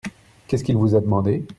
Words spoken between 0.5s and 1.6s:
qu'il vous a demandé?